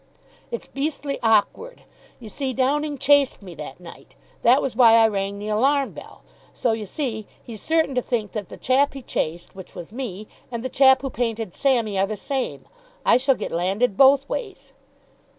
[0.49, 1.83] "It's beastly awkward.
[2.19, 4.15] You see, Downing chased me that night.
[4.41, 6.23] That was why I rang the alarm bell.
[6.53, 10.27] So, you see, he's certain to think that the chap he chased, which was me,
[10.51, 12.67] and the chap who painted Sammy, are the same.
[13.05, 14.73] I shall get landed both ways."